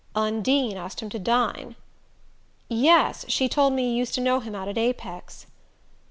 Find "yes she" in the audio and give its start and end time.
2.67-3.47